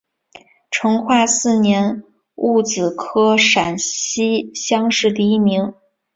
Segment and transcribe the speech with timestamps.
[0.71, 2.03] 成化四年
[2.33, 5.75] 戊子科陕西乡试第一名。